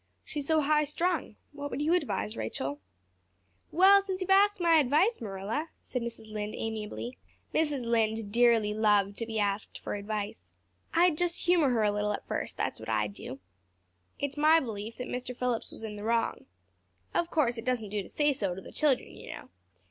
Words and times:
She's 0.23 0.47
so 0.47 0.61
high 0.61 0.85
strung. 0.85 1.35
What 1.51 1.69
would 1.69 1.79
you 1.79 1.93
advise, 1.93 2.35
Rachel?" 2.35 2.79
"Well, 3.71 4.01
since 4.01 4.19
you've 4.19 4.31
asked 4.31 4.59
my 4.59 4.77
advice, 4.77 5.21
Marilla," 5.21 5.69
said 5.79 6.01
Mrs. 6.01 6.27
Lynde 6.33 6.55
amiably 6.57 7.19
Mrs. 7.53 7.85
Lynde 7.85 8.31
dearly 8.31 8.73
loved 8.73 9.15
to 9.17 9.27
be 9.27 9.39
asked 9.39 9.77
for 9.77 9.93
advice 9.93 10.53
"I'd 10.91 11.19
just 11.19 11.45
humor 11.45 11.69
her 11.69 11.83
a 11.83 11.91
little 11.91 12.13
at 12.13 12.25
first, 12.25 12.57
that's 12.57 12.79
what 12.79 12.89
I'd 12.89 13.13
do. 13.13 13.41
It's 14.17 14.37
my 14.37 14.59
belief 14.59 14.97
that 14.97 15.05
Mr. 15.07 15.37
Phillips 15.37 15.71
was 15.71 15.83
in 15.83 15.97
the 15.97 16.03
wrong. 16.03 16.47
Of 17.13 17.29
course, 17.29 17.59
it 17.59 17.65
doesn't 17.65 17.89
do 17.89 18.01
to 18.01 18.09
say 18.09 18.33
so 18.33 18.55
to 18.55 18.61
the 18.61 18.71
children, 18.71 19.09
you 19.15 19.31
know. 19.31 19.49